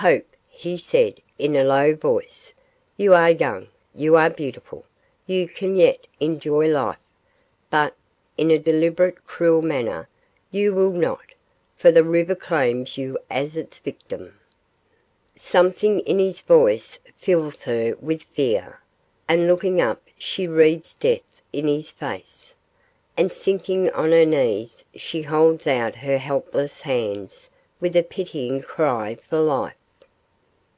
[0.00, 2.54] 'Hope,' he said, in a low voice;
[2.96, 4.84] 'you are young; you are beautiful;
[5.26, 7.00] you can yet enjoy life;
[7.68, 7.96] but,'
[8.36, 10.08] in a deliberate cruel manner,
[10.52, 11.24] 'you will not,
[11.74, 14.38] for the river claims you as its victim.'
[15.34, 18.80] Something in his voice fills her with fear,
[19.28, 22.54] and looking up she reads death in his face,
[23.16, 27.48] and sinking on her knees she holds out her helpless hands
[27.80, 29.74] with a pitying cry for life.